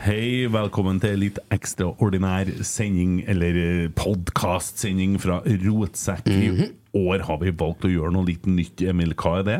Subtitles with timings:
[0.00, 6.30] Hei, velkommen til litt ekstraordinær sending, eller podkastsending fra Rotsekk.
[6.32, 8.80] I år har vi valgt å gjøre noe litt nytt.
[8.88, 9.58] Emil, hva er det?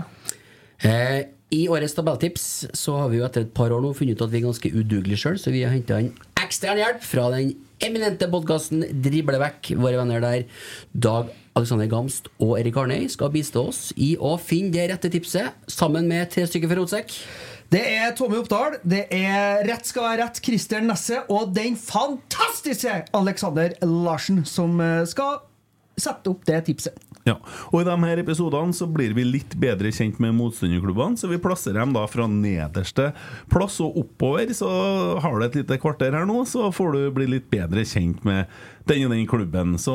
[0.89, 1.19] Eh,
[1.53, 4.33] I årets tabelltips så har vi jo etter et par år nå funnet ut at
[4.33, 7.53] vi er ganske udugelige sjøl, så vi har henta inn ekstern hjelp fra den
[7.85, 9.75] eminente podkasten Driblevekk.
[9.77, 10.49] Våre venner der,
[10.97, 15.53] Dag Alexander Gamst og Erik Arnøy, skal bistå oss i å finne det rette tipset,
[15.69, 17.19] sammen med tre stykker fra Rotsekk.
[17.71, 22.97] Det er Tommy Oppdal, det er Rett skal være rett, Christer Nesse og den fantastiske
[23.15, 25.39] Alexander Larsen som eh, skal
[26.01, 26.99] sette opp det tipset.
[27.29, 27.37] Ja,
[27.69, 31.41] og I de her episodene så blir vi litt bedre kjent med motstanderklubbene, så vi
[31.43, 33.11] plasserer dem da fra nederste
[33.53, 34.53] plass og oppover.
[34.57, 34.71] Så
[35.21, 38.49] har du et lite kvarter her nå, så får du bli litt bedre kjent med
[38.89, 39.77] den og den klubben.
[39.81, 39.95] Så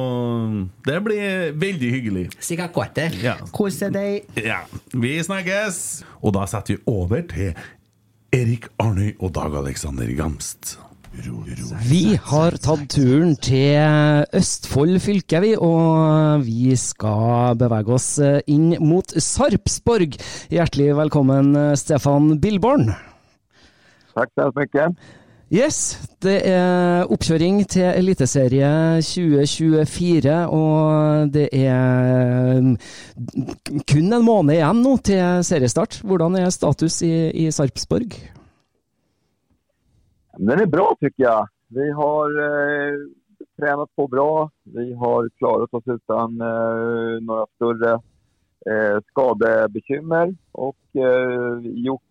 [0.85, 2.27] det blir veldig hyggelig.
[2.37, 3.17] Sikkert kvarter.
[3.25, 3.39] Ja.
[3.55, 4.29] Kos deg.
[4.37, 4.61] Ja,
[4.93, 6.05] vi snakkes!
[6.21, 7.55] Og da setter vi over til
[8.35, 10.75] Erik Arnøy og Dag Alexander Gamst.
[11.85, 18.09] Vi har tatt turen til Østfold fylke, vi, og vi skal bevege oss
[18.51, 20.17] inn mot Sarpsborg.
[20.51, 22.89] Hjertelig velkommen, Stefan Billborn.
[24.15, 24.97] Tack så mycket.
[25.53, 28.69] Yes, det er oppkjøring til Eliteserie
[29.05, 32.63] 2024, og det er
[33.85, 36.01] kun en måned igjen nå til seriestart.
[36.01, 37.13] Hvordan er status i,
[37.45, 38.17] i Sarpsborg?
[40.37, 41.47] Den är bra tycker jag.
[41.67, 42.95] Vi har eh,
[43.59, 44.51] tränat på bra.
[44.63, 47.93] Vi har klarat oss utan eh, några större
[48.69, 52.01] eh, skadebekymmer och eh, gjort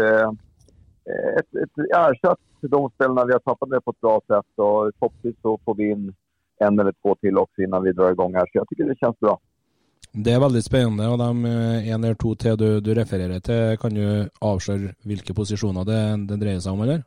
[0.00, 0.28] eh,
[1.06, 4.90] eh ett, ett, ersatt de ställena vi har tappat det på ett bra sätt och
[4.98, 6.14] förhoppningsvis så får vi in
[6.60, 8.40] en eller två till också innan vi drar igång här.
[8.40, 9.40] Så jag tycker det känns bra.
[10.12, 13.78] Det är väldigt spännande och eh, de en eller två till du, du refererar till
[13.78, 17.02] kan du avslöja vilka positioner det, det drejer sig om, eller?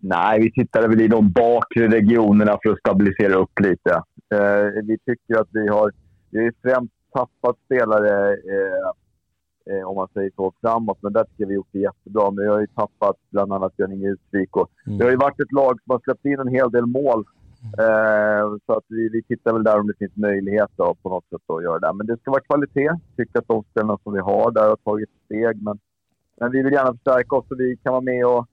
[0.00, 3.90] Nej, vi tittade väl i de bakre regionerna för att stabilisera upp lite.
[4.34, 5.92] Eh, vi tycker att vi har,
[6.30, 8.90] vi har främst tappat spelare, eh,
[9.74, 10.98] eh, om man säger så, framåt.
[11.00, 12.30] Men där tycker jag vi gjort det jättebra.
[12.30, 14.56] Men vi har ju tappat bland annat Björn Utvik.
[14.56, 14.98] Och Mm.
[14.98, 17.24] Det har ju varit ett lag som har släppt in en hel del mål.
[17.78, 21.24] Eh, så att vi, vi tittar väl där om det finns möjlighet då, på något
[21.28, 21.92] sätt att göra det.
[21.94, 22.82] Men det ska vara kvalitet.
[22.84, 25.62] Jag tycker att de spelarna som vi har där har tagit steg.
[25.62, 25.78] Men,
[26.40, 28.46] men vi vill gärna förstärka oss så vi kan vara med och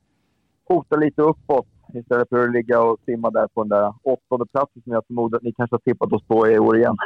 [0.66, 4.82] hota lite uppåt istället för att ligga och simma där på den där åttonde platsen
[4.84, 6.98] som jag förmodar att ni kanske har tippat oss på i år igen.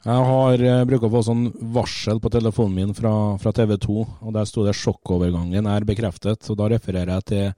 [0.00, 1.42] Jeg har eh, bruker å få sånn
[1.74, 6.48] varsel på telefonen min fra, fra TV 2, og der sto det 'sjokkovergangen er bekreftet'.
[6.50, 7.52] og Da refererer jeg til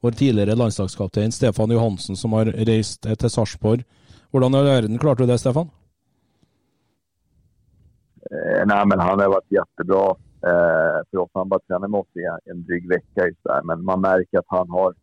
[0.00, 3.82] vår tidligere landslagskaptein Stefan Johansen, som har reist eh, til Sarpsborg.
[3.82, 5.70] I all verden klarte du det, Stefan?
[8.30, 11.30] Eh, nej, men han har varit jättebra eh, för oss.
[11.34, 13.26] Han bara tränat med oss i en, en dryg vecka.
[13.26, 13.62] Just där.
[13.62, 14.94] Men man märker att han har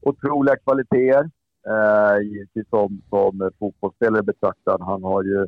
[0.00, 1.30] otroliga kvaliteter.
[1.68, 4.80] Eh, givetvis som, som fotbollsspelare betraktad.
[4.80, 5.46] Han har ju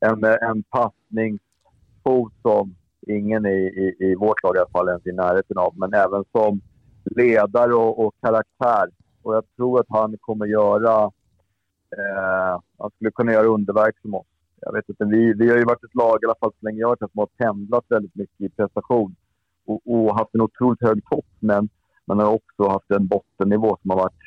[0.00, 2.74] en, en passningsfot som
[3.06, 5.72] ingen i, i, i vårt lag i alla fall ens i närheten av.
[5.76, 6.60] Men även som
[7.04, 8.88] ledare och, och karaktär.
[9.22, 11.10] Och jag tror att han kommer göra...
[11.96, 14.26] Eh, han skulle kunna göra underverk som oss.
[14.64, 16.80] Jag vet inte, vi, vi har ju varit ett lag, i alla fall så länge
[16.80, 19.16] jag har varit här, som har pendlat väldigt mycket i prestation.
[19.66, 21.68] Och, och haft en otroligt hög topp, men
[22.04, 24.22] man har också haft en bottennivå som har varit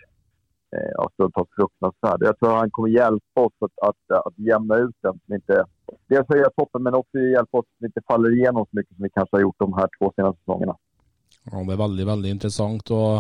[0.76, 2.22] eh, stundtals fruktansvärd.
[2.22, 5.20] Jag tror att han kommer hjälpa oss att, att, att jämna ut den.
[5.26, 5.66] Som inte,
[6.08, 9.10] dels höja toppen, men också hjälpa oss att inte faller igenom så mycket som vi
[9.10, 10.76] kanske har gjort de här två senaste säsongerna.
[11.52, 13.18] Ja, det är väldigt, väldigt intressant och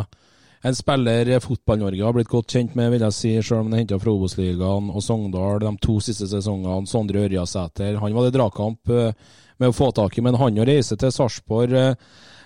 [0.66, 3.84] en spiller Fotball-Norge har blitt godt kjent med, vil jeg si, selv om han er
[3.84, 6.88] henta fra Obos-ligaen og Sogndal de to siste sesongene.
[6.90, 8.00] Sondre Ørjasæter.
[8.02, 9.14] Han var det dragkamp eh,
[9.62, 11.94] med å få tak i, men han å reise til Sarpsborg eh,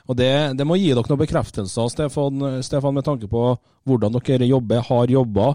[0.09, 3.43] og det, det, må gi dere noen bekreftelser, Stefan, Stefan, med tanke på
[3.87, 5.53] hvordan dere jobber, har jobba.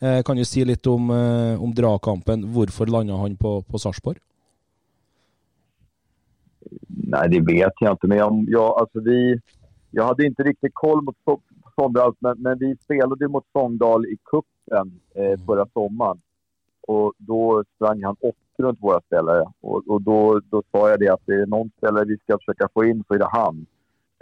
[0.00, 2.46] Eh, kan du si litt om, eh, om dragkampen?
[2.54, 4.16] Hvorfor landa han på, på Sarpsborg?
[6.88, 8.06] Nej, det vet jag inte.
[8.06, 9.40] Men jag, jag, alltså vi,
[9.90, 11.16] jag hade inte riktigt koll mot
[11.80, 15.46] Sondal, men, men vi spelade mot Sogndal i kuppen eh, mm.
[15.46, 16.20] förra sommaren.
[16.80, 19.44] Och då sprang han åt runt våra spelare.
[19.60, 22.68] Och, och då, då sa jag det att det är någon spelare vi ska försöka
[22.74, 23.66] få in så är det han.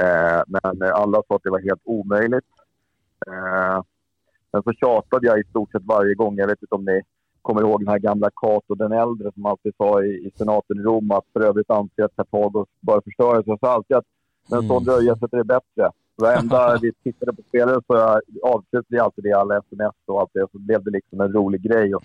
[0.02, 2.50] Eh, men alla sa att det var helt omöjligt.
[3.26, 3.82] Eh,
[4.50, 6.36] sen så tjatade jag i stort sett varje gång.
[6.36, 7.02] Jag vet inte om ni
[7.42, 10.82] kommer ihåg den här gamla Cato den äldre som alltid sa i, i senaten i
[10.82, 13.50] Rom att för övrigt anser att Kartagos bara förstörelse.
[13.50, 14.04] Jag sa alltid att
[14.50, 14.84] när en sån mm.
[14.84, 15.90] dröjelse är bättre.
[16.18, 20.46] Varenda vi tittade på spelare så avslutade jag alltid det alla sms och allt det.
[20.52, 21.94] Så blev det liksom en rolig grej.
[21.94, 22.04] Och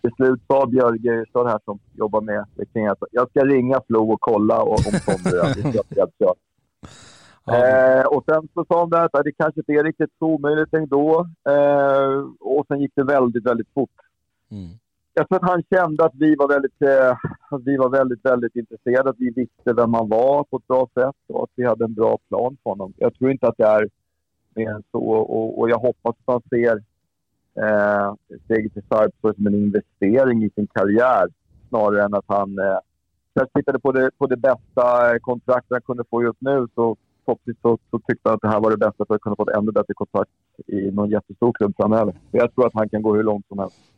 [0.00, 4.12] till slut sa Björge Ystad här som jobbar med kring att jag ska ringa Flo
[4.12, 6.24] och kolla om Sondre är
[7.48, 11.26] Eh, och sen så sa de att det kanske inte är riktigt så omöjligt ändå.
[11.48, 13.90] Eh, och sen gick det väldigt, väldigt fort.
[14.50, 14.68] Mm.
[15.18, 17.16] Jag tror att han kände att vi var väldigt, eh,
[17.50, 19.10] att vi var väldigt, väldigt intresserade.
[19.10, 21.94] Att vi visste vem han var på ett bra sätt och att vi hade en
[21.94, 22.92] bra plan för honom.
[22.96, 23.88] Jag tror inte att det är
[24.54, 26.82] mer än så och, och jag hoppas att han ser
[27.64, 28.14] eh,
[28.44, 31.26] steget till Sarpsborg som en investering i sin karriär
[31.68, 32.58] snarare än att han...
[32.58, 32.78] Eh,
[33.34, 37.62] jag tittade på det, på det bästa kontraktet han kunde få just nu så förhoppningsvis
[37.62, 39.56] så, så tyckte han att det här var det bästa för att kunna få ett
[39.56, 40.30] ännu bättre kontrakt
[40.66, 42.14] i någon jättestor klubb framöver.
[42.30, 43.95] Jag tror att han kan gå hur långt som helst.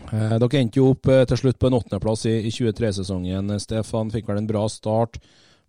[0.00, 3.52] Eh, dere endte jo opp eh, til slutt på en åttendeplass i, 23-sesongen.
[3.52, 5.18] Eh, Stefan fikk vel en bra start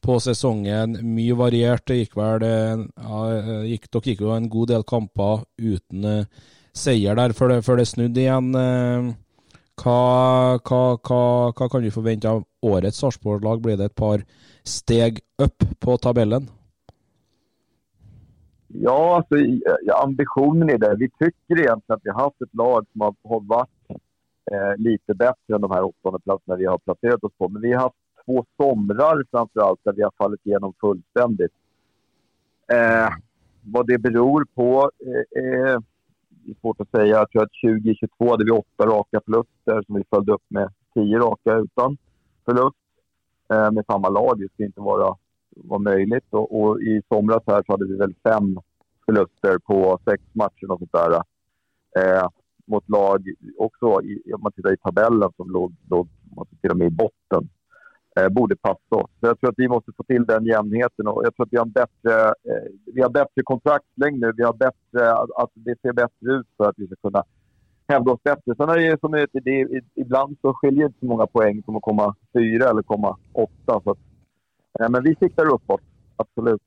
[0.03, 0.97] på sesongen.
[1.15, 1.85] Mye variert.
[1.87, 3.19] Det gikk vel ja,
[3.67, 6.25] gikk, Dere gikk jo en god del kamper uten
[6.75, 8.49] seier der før det, før det snudde igjen.
[9.79, 9.93] Hva,
[10.59, 11.21] hva, hva,
[11.55, 13.63] hva, kan vi forvente av årets Sarpsborg-lag?
[13.63, 14.25] Blir det et par
[14.67, 16.49] steg upp på tabellen?
[18.75, 19.39] Ja, alltså,
[20.03, 20.95] ambitionen är det.
[20.99, 24.01] Vi tycker egentligen att vi har haft ett lag som har, har varit
[24.51, 27.49] eh, lite bättre än de här platserna vi har placerat oss på.
[27.49, 27.95] Men vi har haft
[28.25, 31.53] två somrar framför allt där vi har fallit igenom fullständigt.
[32.67, 33.09] Eh,
[33.61, 35.77] vad det beror på eh, eh
[36.47, 37.05] är svårt att säga.
[37.05, 41.19] Jag tror att 2022 hade vi åtta raka förluster som vi följde upp med tio
[41.19, 41.97] raka utan
[42.45, 42.77] förlust.
[43.53, 44.39] Eh, med samma lag.
[44.39, 45.15] Det skulle inte vara,
[45.55, 46.25] vara möjligt.
[46.29, 48.59] Och, och, i somras här så hade vi väl fem
[49.05, 51.13] förluster på sex matcher och sånt där.
[51.97, 52.27] Eh,
[52.65, 53.27] mot lag
[53.57, 56.07] också, i, om man tittar i tabellen, som låg, låg
[56.61, 57.49] till och med i botten.
[58.15, 59.11] Eh, borde passa oss.
[59.19, 61.57] Så jag tror att vi måste få till den jämnheten och jag tror att vi
[61.57, 64.31] har en bättre, eh, vi har bättre kontraktslängd nu.
[64.37, 67.23] Vi har bättre, att det ser bättre ut för att vi ska kunna
[67.87, 68.55] hävda oss bättre.
[68.55, 71.75] Sen är det som det, det, ibland så skiljer det inte så många poäng som
[71.75, 73.81] att komma fyra eller komma åtta.
[73.83, 73.97] Så att,
[74.79, 75.81] eh, men vi siktar uppåt,
[76.15, 76.61] absolut.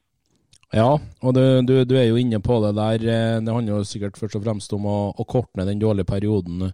[0.74, 3.02] Ja, og du, du, du, er jo inne på det der.
[3.06, 6.10] Eh, det handler jo sikkert først og fremst om å, å korte ned den dårlige
[6.10, 6.72] perioden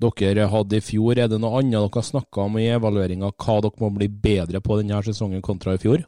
[0.00, 1.18] dere hadde i fjor.
[1.18, 4.62] Er det noe annet dere har snakka om i evalueringa, hva dere må bli bedre
[4.64, 6.02] på denne sesongen kontra i fjor?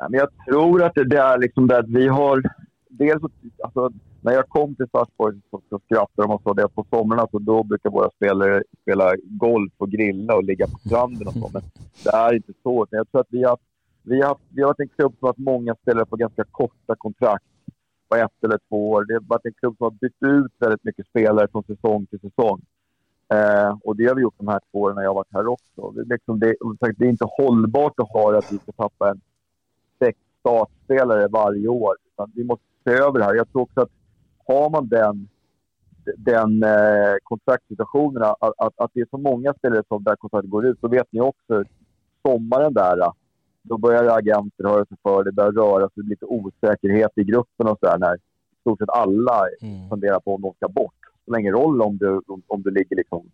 [0.00, 2.42] Ja, men jag tror att det, det är liksom det att vi har...
[2.88, 3.22] Dels,
[3.62, 3.90] altså,
[4.20, 7.38] när jag kom till Sarpsborg så, så skrattade de och sa det på somrarna så
[7.38, 11.50] då brukar våra spelare spela golf och grilla och ligga på stranden och så.
[11.52, 11.62] Men
[12.04, 12.86] det är inte så.
[12.90, 13.58] Jag tror att vi har
[14.02, 16.96] vi har, vi har varit en klubb som har haft många spelare på ganska korta
[16.96, 17.44] kontrakt
[18.08, 19.04] på ett eller två år.
[19.04, 22.20] Det har varit en klubb som har bytt ut väldigt mycket spelare från säsong till
[22.20, 22.60] säsong.
[23.32, 25.46] Eh, och det har vi gjort de här två åren när jag har varit här
[25.46, 25.90] också.
[25.90, 26.54] Det, liksom det,
[26.96, 29.20] det är inte hållbart att ha att vi ska tappa en
[29.98, 31.96] sex startspelare varje år.
[32.34, 33.34] vi måste se över det här.
[33.34, 33.90] Jag tror också att
[34.46, 35.28] har man den,
[36.16, 40.66] den eh, kontraktssituationen, att, att, att, det är så många spelare som där kontraktet går
[40.66, 41.64] ut, så vet ni också
[42.22, 43.12] sommaren där
[43.62, 47.78] då börjar agenter höra sig för, det börjar röra sig lite osäkerhet i gruppen och
[47.80, 49.88] sådär när i stort sett alla mm.
[49.88, 50.94] funderar på om de ska bort.
[51.02, 53.30] Det spelar ingen roll om du, om, om du ligger liksom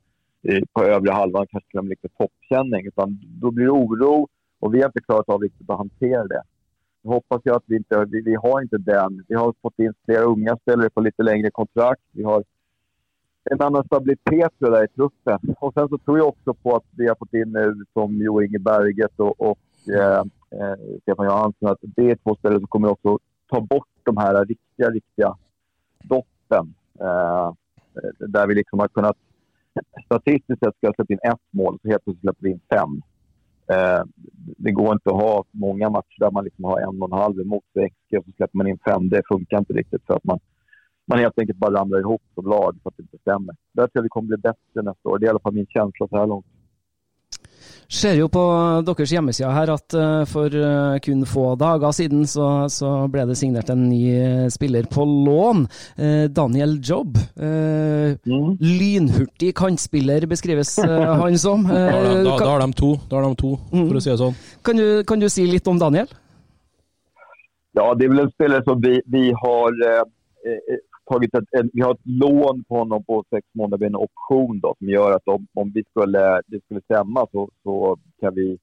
[0.73, 2.87] på övre halvan kanske till och med lite toppkänning.
[2.87, 4.29] Utan då blir det oro
[4.61, 6.43] och vi har inte klarat av riktigt att hantera det.
[7.03, 9.25] Jag hoppas jag att vi inte, vi, vi har inte den.
[9.29, 12.03] Vi har fått in flera unga spelare på lite längre kontrakt.
[12.13, 12.45] Vi har
[13.51, 15.55] en annan stabilitet tror jag, där i truppen.
[15.61, 18.43] Och sen så tror jag också på att vi har fått in nu som Jo
[18.43, 20.25] Inge Berget och, och eh,
[21.03, 23.19] Stefan Johansson att det är två spelare som kommer också
[23.51, 25.37] ta bort de här riktiga, riktiga
[26.03, 26.75] doppen.
[27.01, 27.53] Eh,
[28.19, 29.17] där vi liksom har kunnat
[30.05, 33.03] statistiskt sett ska jag släppa in ett mål så helt plötsligt släpper vi in fem.
[33.69, 34.05] Eh,
[34.37, 37.41] det går inte att ha många matcher där man liksom har en och en halv
[37.41, 39.09] emot sig och så släpper man in fem.
[39.09, 40.39] Det funkar inte riktigt för att man,
[41.07, 43.55] man helt enkelt bara ramlar ihop som lag för att det inte stämmer.
[43.73, 45.19] Där tror jag vi kommer bli bättre nästa år.
[45.19, 46.47] Det är i alla fall min känsla så här långt.
[47.89, 48.41] Ser jo på
[48.83, 53.37] deres hjemmeside her at eh, for eh, kun få dager siden så, så ble det
[53.39, 55.67] signert en ny eh, spiller på lån.
[56.35, 57.17] Daniel Jobb.
[57.39, 58.57] Mm.
[58.61, 60.75] Lynhurtig kantspiller beskrives
[61.23, 61.63] han som.
[61.71, 63.87] Da har de, da, da har de to, da har de to Mm.
[63.89, 64.37] for å si det sånn.
[64.67, 66.09] Kan du, kan du si litt om Daniel?
[67.77, 70.03] Ja, det är väl en spelare som vi, vi har eh,
[71.07, 74.61] tagit ett, ett, vi har ett lån på honom på sex månader med en option
[74.61, 78.59] då, som gör att om, om vi skulle, det skulle stämma så, så kan vi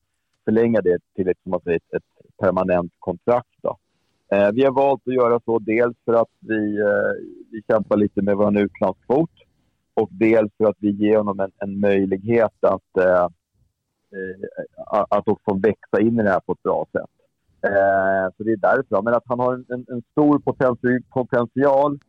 [0.46, 2.04] förlänga det till ett, som man säger, ett,
[2.38, 3.58] permanent kontrakt.
[3.62, 3.78] Då.
[4.32, 7.12] Eh, vi har valt att göra så dels för att vi, eh,
[7.52, 9.30] vi kämpar lite med vår utlandskvot
[9.94, 13.24] och dels för att vi ger honom en, en möjlighet att, eh,
[14.14, 17.10] eh att också växa in i det här på ett bra sätt.
[17.62, 19.02] Eh, så det är därför.
[19.02, 22.00] Men att han har en, en, stor potential, potential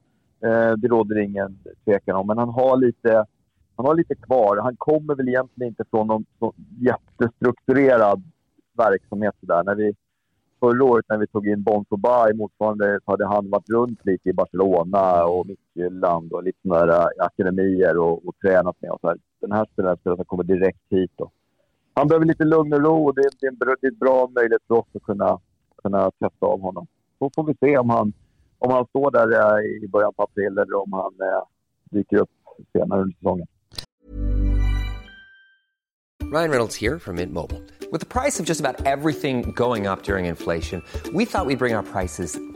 [0.45, 2.27] Eh, det råder ingen tvekan om.
[2.27, 3.25] Men han har lite,
[3.77, 4.57] han har lite kvar.
[4.57, 6.25] Han kommer väl egentligen inte från någon
[6.81, 8.23] jättestrukturerad
[8.79, 9.35] verksamhet.
[9.41, 9.65] Där.
[9.65, 9.95] När vi,
[10.61, 14.29] förra året när vi tog in Bonzo Bai, motsvarande så hade han varit runt lite
[14.29, 18.91] i Barcelona och Midtjylland och lite sådana där eh, akademier och, och tränat med.
[18.91, 19.19] Och så här.
[19.41, 21.13] Den här spelaren som kommer direkt hit.
[21.17, 21.31] Då.
[21.95, 23.99] Han behöver lite lugn och ro och det, det är en bra, det är en
[23.99, 25.39] bra möjlighet för oss att kunna,
[25.83, 26.87] kunna testa av honom.
[27.19, 28.13] Så får vi se om han,
[28.64, 31.42] om han står där eh, i början på april eller om han eh,
[31.90, 32.30] dyker upp
[32.73, 33.47] senare under säsongen.
[36.33, 37.61] Ryan Reynolds här från Mint Mobile.
[37.92, 41.56] Med priset på nästan allt som går upp under inflationen, trodde vi att vi skulle
[41.56, 42.53] bring priser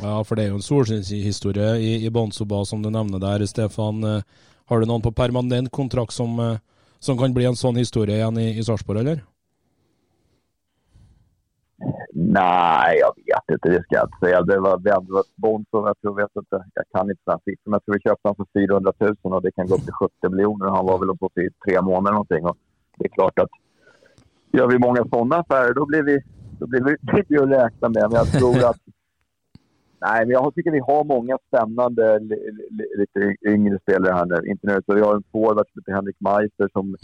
[0.00, 4.00] Ja, for det er jo en solskinnshistorie i, i Bonsoba, som du nevner der, Stefan.
[4.04, 4.22] Eh,
[4.70, 6.62] har du noen på permanent kontrakt som, eh,
[6.98, 9.20] som kan bli en sånn historie igjen i, i Sarpsborg, eller?
[12.14, 13.68] Nej, jag vet inte.
[13.68, 14.42] Det ska jag inte säga.
[14.42, 14.96] Det var, det
[15.36, 16.64] Bonzo, jag tror, vet inte.
[16.74, 17.72] Jag kan inte den siffran.
[17.72, 20.28] Jag tror vi köpte honom för 400 000 och det kan gå upp till 70
[20.28, 20.66] miljoner.
[20.66, 22.44] Han var väl uppe i tre månader någonting.
[22.44, 22.56] Och
[22.98, 23.50] det är klart att
[24.52, 26.22] gör vi många sådana affärer då blir vi,
[26.58, 28.02] då blir vi, blir vi att räkna med.
[28.10, 28.80] Men jag tror att
[30.04, 32.36] Nej, men jag tycker vi har många spännande, li,
[32.70, 34.50] li, lite yngre spelare här nu.
[34.50, 36.96] Inte nu, så vi har en forward som heter Henrik Meister som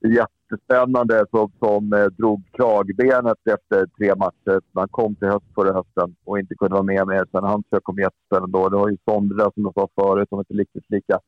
[0.00, 4.60] är jättespännande, som, som eh, drog kragbenet efter tre matcher.
[4.74, 7.24] Han kom till höst förra hösten och inte kunde vara med mer.
[7.32, 8.68] Sen han försökte komma jättespännande då.
[8.68, 11.18] Det var ju Sondra, som jag sa förut, är inte riktigt lika,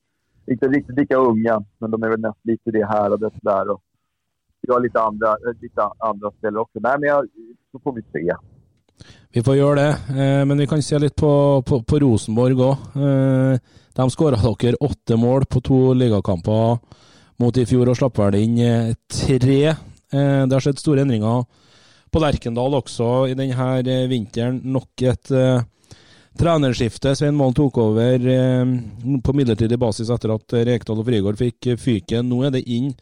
[0.46, 3.70] inte riktigt lika unga, men de är väl nästan lite det häradet där.
[3.70, 3.82] Och
[4.60, 6.78] vi har lite andra, lite andra spelare också.
[6.80, 7.26] Nej, men jag,
[7.72, 8.32] så får vi se.
[9.36, 11.30] Vi får gjøre det, eh, men vi kan se litt på,
[11.66, 12.86] på, på Rosenborg òg.
[12.96, 16.78] Eh, de skåra dere åtte mål på to ligakamper
[17.40, 19.60] mot i fjor og slapp vel inn eh, tre.
[19.68, 21.44] Eh, det har skjedd store endringer
[22.12, 24.62] på Lerkendal også i denne eh, vinteren.
[24.72, 25.66] Nok et eh,
[26.36, 27.12] trenerskifte.
[27.16, 28.64] Svein Målen tok over eh,
[29.20, 32.28] på midlertidig basis etter at Rekdal og Frigård fikk fyken.
[32.30, 32.92] Nå er det inn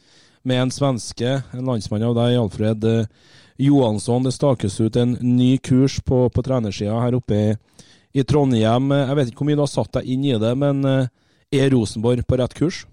[0.45, 3.07] med en svenske, en landsmann av deg, Alfred eh,
[3.57, 4.23] Johansson.
[4.23, 7.57] Det stakes ut en ny kurs på, på trenersida her oppe i,
[8.13, 8.93] i Trondheim.
[8.93, 11.13] Eh, Jeg vet ikke hvor mye du har satt deg inn i det, men eh,
[11.55, 12.85] er Rosenborg på rett kurs?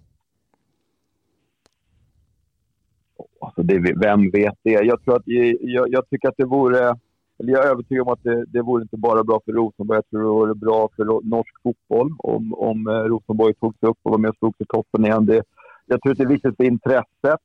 [3.42, 4.78] Alltså det, vem vet det?
[4.86, 6.94] Jag, tror att, eh, jag, jag tycker att det vore...
[7.42, 9.98] Eller jag är övertygad om att det, det vore inte bara bra för Rosenborg.
[9.98, 14.12] Jag tror det vore bra för norsk fotboll om, om Rosenborg Rosenborg togs upp och
[14.12, 15.26] var med och slog sig toppen igen.
[15.26, 15.44] Det,
[15.86, 17.42] jag tror att det är viktigt för intresset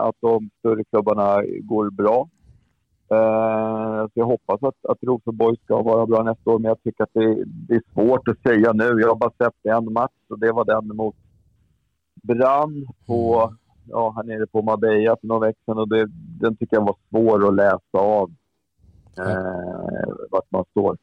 [0.00, 2.28] att de större klubbarna går bra.
[3.10, 7.04] Eh, så jag hoppas att, att Rosenborg ska vara bra nästa år, men jag tycker
[7.04, 9.00] att det, det är svårt att säga nu.
[9.00, 11.16] Jag har bara sett en match och det var den mot
[12.22, 13.52] Brann på,
[13.88, 16.06] ja, här nere på Marbella för några veckor sedan och det,
[16.40, 18.30] den tycker jag var svår att läsa av
[19.18, 20.96] eh, vart man står.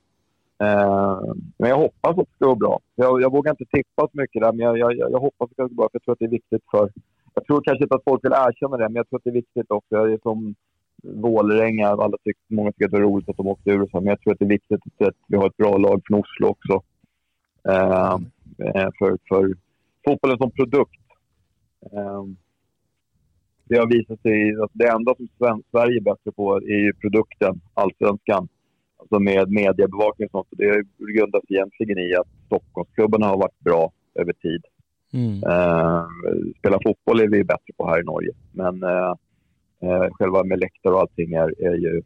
[0.59, 1.19] Eh,
[1.57, 2.79] men jag hoppas att det ska gå bra.
[2.95, 5.53] Jag, jag vågar inte tippa så mycket där, men jag, jag, jag hoppas att det
[5.53, 5.89] ska gå bra.
[5.91, 6.89] För jag tror att det är viktigt för...
[7.35, 9.41] Jag tror kanske inte att folk vill erkänna det, men jag tror att det är
[9.43, 9.95] viktigt också.
[9.95, 10.55] Jag är som
[11.03, 13.97] Vålerenga, alla tycker, många tycker att det är roligt att de åkte ur och så,
[13.97, 16.47] men jag tror att det är viktigt att vi har ett bra lag från Oslo
[16.47, 16.83] också.
[17.69, 18.25] Ehm,
[18.57, 19.55] eh, för, för
[20.05, 21.01] fotbollen som produkt.
[21.91, 22.23] Eh,
[23.63, 25.27] det har visat sig att det enda som
[25.71, 28.47] Sverige är bättre på är ju produkten, allsvenskan.
[28.97, 30.47] Alltså med mediebevakning och sånt.
[30.51, 34.61] Det grundas egentligen i att Stockholmsklubbarna har varit bra över tid.
[35.15, 35.43] Mm.
[35.43, 36.03] Eh,
[36.59, 38.31] spela fotboll är vi bättre på här i Norge.
[38.51, 39.13] Men eh,
[39.85, 42.01] eh, själva med läktare och allting är, är ju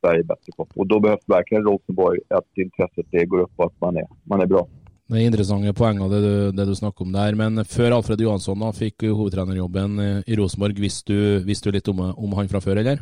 [0.00, 0.68] Sverige bättre på.
[0.74, 4.40] Och då behövs verkligen Rosenborg att intresset det går upp och att man är, man
[4.40, 4.68] är bra.
[5.08, 7.34] Det er interessante poenger det du, det du snakker om der.
[7.34, 11.88] Men før Alfred Johansson da fikk hovedtrenerjobben eh, i Rosenborg, visste du, visste du litt
[11.88, 13.00] om, om han fra før, eller?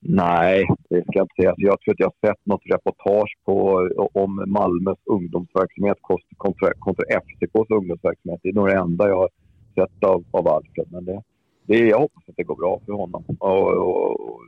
[0.00, 1.54] Nej, det ska jag inte säga.
[1.56, 5.98] Jag tror att jag har sett något reportage på, om Malmös ungdomsverksamhet
[6.36, 8.40] kontra, kontra, FCKs ungdomsverksamhet.
[8.42, 9.30] Det är nog det enda jag har
[9.74, 10.86] sett av, av Alfred.
[10.90, 11.22] Men det,
[11.66, 13.24] det, jag hoppas att det går bra för honom.
[13.38, 14.40] Och, och,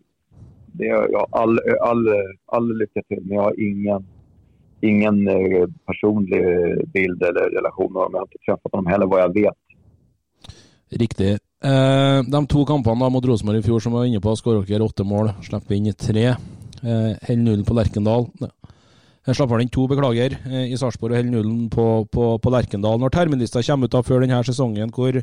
[0.66, 2.08] det, jag har all, all,
[2.46, 4.06] all lycka till, men jag har ingen,
[4.80, 6.42] ingen eh, personlig
[6.92, 8.12] bild eller relation med honom.
[8.12, 9.54] Jag har inte träffat honom heller vad jag vet.
[10.90, 11.38] Riktig.
[11.58, 14.66] Eh, de to kampene da mot Rosenborg i fjor som vi var inne på, skårer
[14.68, 16.26] dere åtte mål, slipper inn tre.
[16.28, 18.28] Eh, Holder nullen på Lerkendal.
[19.26, 23.00] Jeg slapper inn to, beklager, eh, i Sarpsborg og holder nullen på, på, på Lerkendal.
[23.02, 25.18] Når terminlista kommer ut da før denne sesongen, hvor,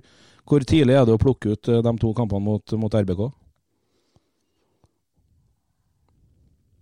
[0.46, 3.24] hvor tidlig er det å plukke ut eh, de to kampene mot, mot RBK?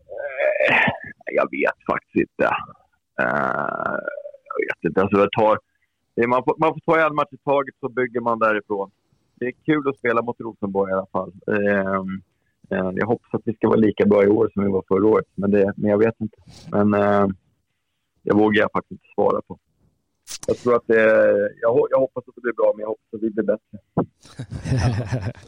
[0.09, 0.89] Eh,
[1.37, 2.49] Jag vet faktiskt inte.
[3.21, 4.01] Eh,
[4.49, 5.01] Jag vet inte.
[5.01, 5.57] Alltså, tar,
[6.27, 8.91] man, får, man får ta en match i taget så bygger man därifrån.
[9.35, 11.31] Det är kul att spela mot Rosenborg i alla fall.
[11.47, 11.95] Eh,
[12.77, 15.07] eh, jag hoppas att vi ska vara lika bra i år som vi var förra
[15.07, 16.37] året, men, det, men jag vet inte.
[16.71, 17.27] Men eh,
[18.23, 19.59] jag vågar faktiskt inte svara på.
[20.47, 21.01] Jag tror att det,
[21.61, 23.79] jag, jag hoppas att det blir bra, men jag hoppas att vi blir bättre.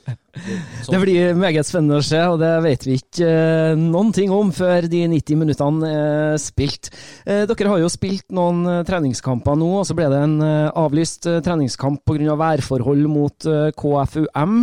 [0.91, 4.51] Det blir meget spennende å se, og det vet vi ikke eh, noen ting om
[4.55, 6.89] før de 90 minuttene er spilt.
[7.23, 10.67] Eh, Dere har jo spilt noen eh, treningskamper nå, og så ble det en eh,
[10.75, 12.35] avlyst eh, treningskamp pga.
[12.35, 14.59] værforhold mot eh, KFUM.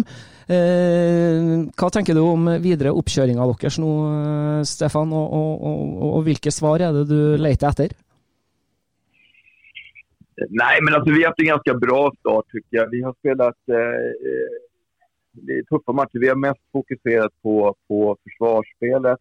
[0.53, 6.25] Eh, Hva tenker du om videre oppkjøringa deres nå, eh, Stefan, og, og, og, og
[6.29, 7.97] hvilke svar er det du leter etter?
[10.49, 12.91] Nej, men alltså, vi har haft en ganska bra start tycker jag.
[12.91, 14.53] Vi har spelat eh, eh,
[15.33, 16.19] det är tuffa matcher.
[16.19, 19.19] Vi har mest fokuserat på, på försvarsspelet.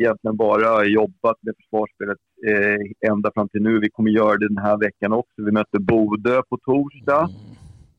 [0.00, 3.78] Egentligen bara jobbat med försvarsspelet eh, ända fram till nu.
[3.78, 5.34] Vi kommer göra det den här veckan också.
[5.36, 7.28] Vi möter Bodö på torsdag.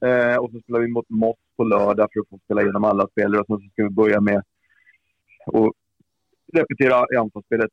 [0.06, 3.08] Eh, och så spelar vi mot Moss på lördag för att få spela igenom alla
[3.08, 3.42] spelare.
[3.42, 4.44] Och sen så ska vi börja med
[5.46, 5.74] och
[6.54, 7.72] repetera i anfallsspelet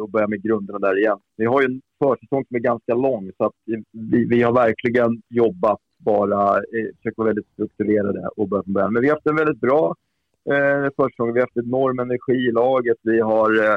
[0.00, 1.18] och börja med grunderna där igen.
[1.36, 3.52] Vi har ju en försäsong som är ganska lång så att
[3.92, 8.92] vi, vi har verkligen jobbat bara, eh, försökt vara väldigt strukturerade och börja från början.
[8.92, 9.94] Men vi har haft en väldigt bra
[10.50, 11.32] eh, försäsong.
[11.32, 12.96] Vi har haft enorm energi i laget.
[13.02, 13.76] Vi har eh,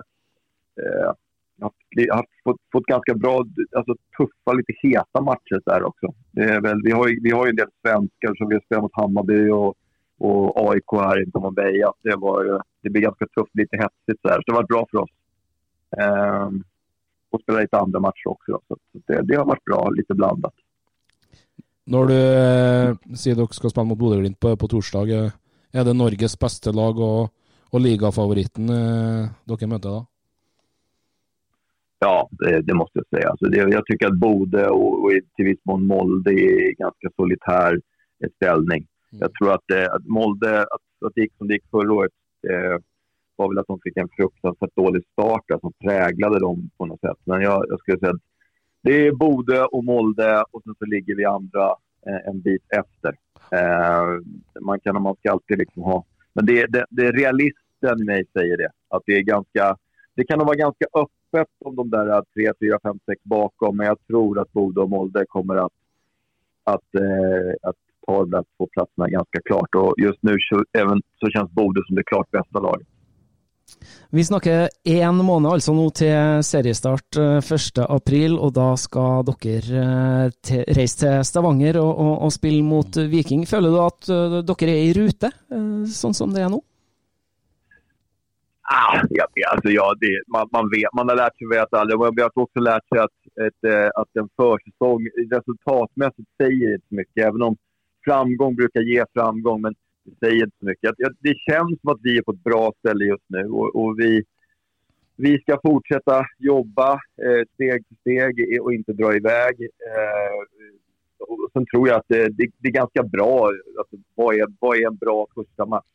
[0.84, 1.12] eh
[1.62, 6.08] haft, haft, fått, fått ganska bra, alltså tuffa, lite heta matcher där också.
[6.32, 8.62] Det är väl, vi, har ju, vi har ju en del svenskar som vi har
[8.62, 9.74] spelat mot Hammarby och,
[10.20, 11.94] och AIK här i Marbella.
[12.04, 14.30] Det, var, det blir ganska tufft, lite hetsigt så.
[14.30, 15.10] Så det varit bra för oss.
[15.98, 16.64] Ehm,
[17.32, 18.52] och spela lite andra matcher också.
[18.52, 18.60] Då.
[18.68, 20.54] Så att det, det har varit bra, lite blandat.
[21.90, 25.32] Når du eh, sier dere skal spille mot Bodø-Glimt på, på torsdag, eh,
[25.74, 27.32] er det Norges beste lag og,
[27.74, 30.04] og ligafavoritten eh, dere møter da?
[32.06, 33.30] Ja, det, det måste jag säga.
[33.30, 37.82] Alltså det, jag tycker att Bode och, och till viss mån Molde är ganska solitär
[38.36, 38.88] ställning.
[39.12, 39.22] Mm.
[39.22, 42.12] Jag tror att, eh, att Molde, att, att det gick som det gick förra året,
[42.50, 42.78] eh,
[43.36, 47.00] var väl att de fick en fruktansvärt dålig start där, som präglade dem på något
[47.00, 47.18] sätt.
[47.24, 48.22] Men jag, jag skulle säga att
[48.82, 51.66] det är Bode och Molde och sen så ligger vi andra
[52.08, 53.16] eh, en bit efter.
[53.52, 54.22] Eh,
[54.62, 56.06] man, kan, man ska alltid liksom ha...
[56.34, 58.70] Men det, det, det realisten i mig säger det.
[58.88, 59.78] Att det är ganska...
[60.16, 63.78] Det kan nog vara ganska öppet om de där 3, 4, 5, 6 bakom.
[63.78, 65.74] Men jag tror att Bode och Molde kommer att,
[66.64, 67.76] att, eh, att
[68.10, 69.76] ta de där två platserna ganska klart.
[69.76, 72.88] Och just nu så, även, så känns Bode som det klart bästa laget.
[74.10, 80.64] Vi snakker én måned altså nå til seriestart 1.4, og da skal dere eh, til,
[80.74, 83.46] reise til Stavanger og, og, og, spille mot Viking.
[83.46, 85.30] Føler du at uh, dere er i rute,
[86.02, 86.64] sånn som det er nå?
[88.74, 92.00] Ah, ja, alltså, ja, det, man, man, vet, man har lärt sig veta aldrig.
[92.00, 93.62] Man har också lärt sig att, ett,
[93.96, 97.26] att en försäsong resultatmässigt säger inte mycket.
[97.28, 97.58] Även om
[98.04, 99.62] framgång brukar ge framgång.
[99.62, 100.96] Men det säger inte så mycket.
[101.20, 104.24] Det känns som att vi är på ett bra ställe just nu och, och vi,
[105.16, 109.62] vi ska fortsätta jobba eh, steg för steg och inte dra iväg.
[109.62, 110.70] Eh,
[111.20, 113.52] och sen tror jag att det, det, det är ganska bra.
[113.78, 115.86] Alltså, vad, är, vad är en bra första match?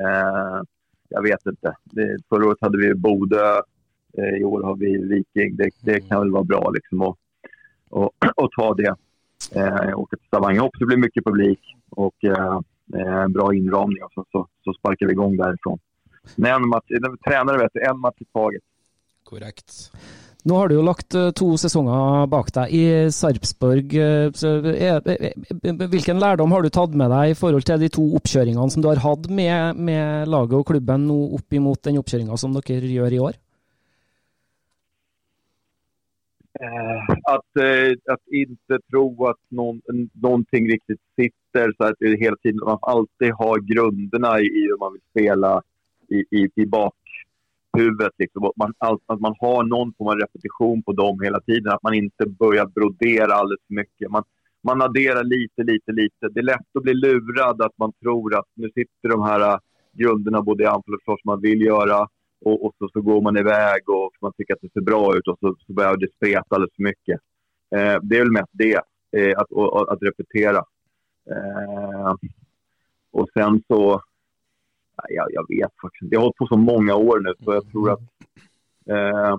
[0.00, 0.62] Eh,
[1.08, 1.76] jag vet inte.
[1.84, 3.60] Det, förra året hade vi Bodö.
[4.18, 5.56] Eh, I år har vi Viking.
[5.56, 7.16] Det, det kan väl vara bra liksom att
[7.88, 8.94] och, och ta det.
[9.52, 10.78] Eh, åka till Stavanger också.
[10.78, 11.60] Det blir mycket publik.
[11.90, 12.60] Och, eh,
[12.94, 15.78] Eh, en bra inramning och så, så, så sparkar vi igång därifrån.
[16.36, 16.86] Men en match,
[17.28, 18.62] tränare vet du, en match i taget.
[19.24, 19.92] Korrekt.
[20.42, 23.96] Nå har du jo lagt eh, to sesonger bak deg i Sarpsborg.
[23.98, 24.30] Eh,
[25.90, 28.88] hvilken lærdom har du tatt med deg i forhold til de to oppkjøringene som du
[28.92, 33.18] har hatt med, med laget og klubben nå opp imot den oppkjøringa som dere gjør
[33.18, 33.34] i år?
[36.45, 39.80] Eh, Eh, att, eh, att inte tro att någon,
[40.12, 44.78] någonting riktigt sitter så att det hela tiden man alltid har grunderna i, i hur
[44.78, 45.62] man vill spela
[46.08, 48.12] i, i, i bakhuvudet.
[48.18, 48.52] Liksom.
[48.56, 48.74] Man,
[49.06, 51.72] att man har någon form av repetition på dem hela tiden.
[51.72, 54.10] Att man inte börjar brodera alldeles för mycket.
[54.10, 54.22] Man,
[54.62, 56.28] man adderar lite, lite, lite.
[56.30, 59.58] Det är lätt att bli lurad att man tror att nu sitter de här eh,
[59.92, 62.08] grunderna både i anfall och försvar som man vill göra
[62.44, 65.28] och, och så, så, går man iväg och man tycker att det ser bra ut
[65.28, 67.20] och så, så börjar det spreta alldeles för mycket.
[67.76, 68.80] Eh, det är väl mest det,
[69.16, 70.64] eh, att, och, att repetera.
[71.30, 72.14] Eh,
[73.10, 74.02] och sen så...
[75.08, 76.14] Ja, jag vet faktiskt inte.
[76.14, 78.00] Jag har hållit på så många år nu så jag tror att...
[78.90, 79.36] Eh,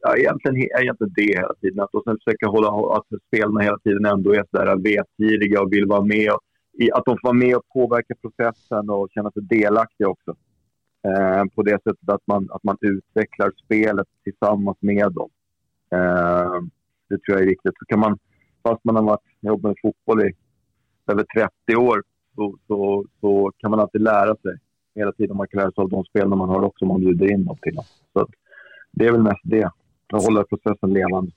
[0.00, 1.80] ja, egentligen, egentligen det hela tiden.
[1.80, 5.86] Att, och sen försöka hålla att spelarna hela tiden ändå är sådär vetgiriga och vill
[5.86, 6.32] vara med.
[6.32, 6.40] Och,
[6.92, 10.34] att de får vara med och påverka processen och känna sig delaktiga också.
[11.04, 15.30] Eh, på det sättet att man, att man utvecklar spelet tillsammans med dem.
[15.90, 16.60] Eh,
[17.08, 17.74] det tror jag är viktigt.
[17.78, 18.18] Så kan man,
[18.62, 20.32] fast man har varit, jobbat med fotboll i
[21.06, 22.02] över 30 år
[22.34, 24.58] så, så, så, kan man alltid lära sig
[24.94, 25.36] hela tiden.
[25.36, 27.56] Man kan lära sig av de spel man har också om man bjuder in dem
[27.62, 27.84] till dem.
[28.12, 28.26] Så
[28.90, 29.64] det är väl mest det,
[30.12, 31.32] att hålla processen levande.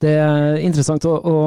[0.00, 1.38] Det er interessant å, å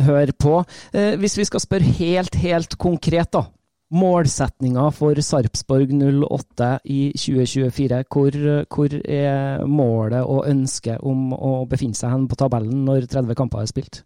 [0.00, 0.62] høre på.
[0.96, 3.44] Eh, hvis vi skal spørre helt, helt konkret, da.
[3.90, 8.36] Målsetninga for Sarpsborg 08 i 2024, hvor,
[8.70, 13.64] hvor, er målet og ønsket om å befinne seg hen på tabellen når 30 kamper
[13.64, 14.02] er spilt?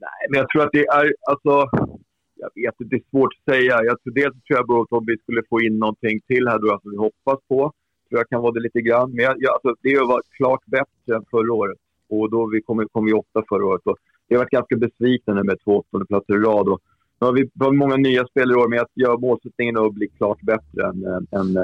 [0.00, 1.68] Nej, men jag tror att det är, alltså,
[2.34, 3.74] jag vet inte, det är svårt att säga.
[3.84, 6.72] Jag tror dels tror jag att om vi skulle få in någonting till här då,
[6.72, 7.60] alltså vi hoppas på.
[8.08, 9.10] Tror jag kan vara det lite grann.
[9.14, 11.78] Men jag, jag, alltså, det har varit klart bättre än förra året.
[12.08, 13.82] Och då vi kom, kom vi åtta förra året.
[13.84, 16.68] Och jag har varit ganska besviken med två åttondeplatser i rad.
[16.68, 16.80] Och
[17.20, 20.08] nu har vi har många nya spelare i år, men jag gör målsättningen att bli
[20.08, 21.56] klart bättre än, än,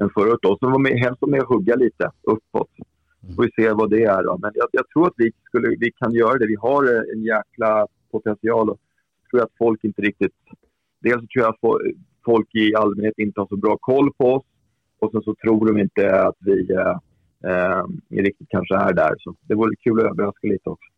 [0.00, 0.44] än förra året.
[0.44, 2.70] Och så var med, helst med att hugga lite uppåt.
[3.26, 4.22] Så får vi se vad det är.
[4.22, 4.38] Då.
[4.38, 6.46] Men jag, jag, tror att vi, skulle, vi kan göra det.
[6.46, 8.70] Vi har en jäkla potential.
[8.70, 8.78] Och
[9.22, 10.34] jag tror att folk inte riktigt...
[11.00, 14.44] Dels så tror jag att folk i allmänhet inte har så bra koll på oss.
[14.98, 16.98] Och sen så tror de inte att vi eh,
[17.50, 19.14] eh, riktigt kanske är där.
[19.18, 20.95] Så det vore kul att överraska lite också.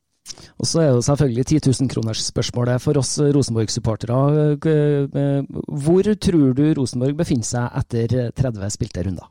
[0.58, 4.20] Og så er det selvfølgelig 10 000-kronersspørsmålet for oss Rosenborg-supportere.
[4.72, 5.42] Eh,
[5.84, 9.28] hvor tror du Rosenborg befinner seg etter 30 spilte runder?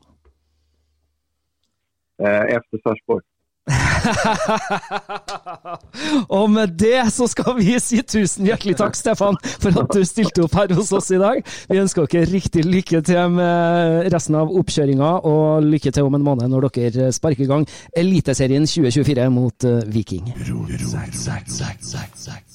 [2.18, 3.22] Eh, efter Sarpsborg.
[6.36, 10.42] og med det så skal vi si tusen hjertelig takk, Stefan, for at du stilte
[10.46, 11.36] opp her hos oss i dag.
[11.68, 16.24] Vi ønsker dere riktig lykke til med resten av oppkjøringa, og lykke til om en
[16.24, 17.64] måned når dere sparker i gang
[17.96, 20.24] Eliteserien 2024 mot eh, Viking.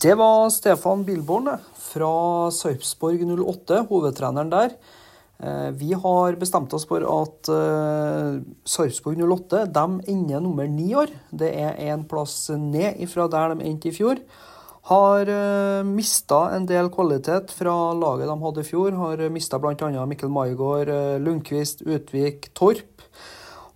[0.04, 2.14] Det var Stefan Bilborn eh, fra
[2.54, 4.70] Sarpsborg 08, hovedtreneren der.
[5.44, 11.12] Eh, vi har bestemt oss for at uh, Sarpsborg 08 de ender nummer ni år.
[11.36, 14.22] Det er en plass ned ifrån der de endte i fjor.
[14.88, 18.96] har eh, uh, mista en del kvalitet fra laget de hadde i fjor.
[19.02, 20.06] Har mista bl.a.
[20.06, 20.88] Mikkel Maigård,
[21.20, 23.04] Lundqvist, Utvik, Torp.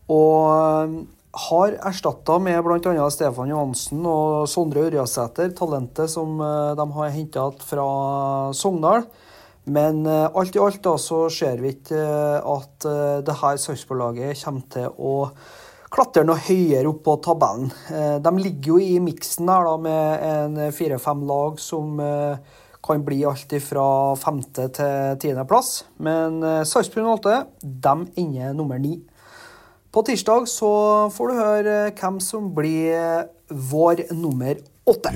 [0.07, 1.03] Og
[1.51, 3.09] har erstatta med bl.a.
[3.11, 7.87] Stefan Johansen og Sondre Ørjasæter, talentet som de har henta fra
[8.55, 9.09] Sogndal.
[9.67, 13.59] Men uh, alt i alt da, så ser vi ikke uh, at uh, det her
[13.59, 15.15] Sarpsborg-laget kommer til å
[15.91, 17.69] klatre noe høyere opp på tabellen.
[18.19, 22.01] de ligger jo i miksen her da, med en fire-fem lag som
[22.83, 23.85] kan bli alt fra
[24.19, 25.85] femte til tiendeplass.
[26.03, 28.97] Men uh, Sarpsborg 08 de ender nummer ni.
[29.91, 30.71] På tirsdag så
[31.15, 35.15] får du høre hvem som blir vår nummer åtte.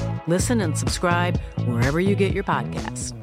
[0.27, 3.13] Listen and subscribe wherever you get your podcasts.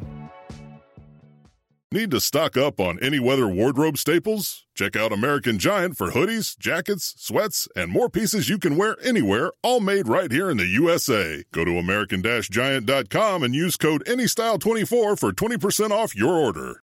[1.91, 4.67] Need to stock up on any weather wardrobe staples?
[4.75, 9.53] Check out American Giant for hoodies, jackets, sweats, and more pieces you can wear anywhere,
[9.63, 11.45] all made right here in the USA.
[11.51, 16.83] Go to American Giant.com and use code ANYSTYLE24 for 20% off your order.